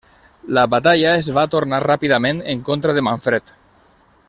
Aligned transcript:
La 0.57 0.63
batalla 0.73 1.11
es 1.17 1.29
va 1.35 1.43
tornar 1.55 1.81
ràpidament 1.85 2.41
en 2.55 2.65
contra 2.71 2.97
de 2.99 3.05
Manfred. 3.11 3.55